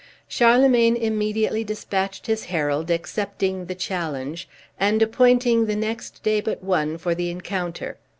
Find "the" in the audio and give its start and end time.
3.67-3.75, 5.67-5.75, 7.13-7.29